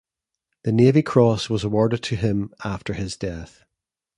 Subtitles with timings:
[0.63, 3.65] The Navy Cross was awarded to him after his death.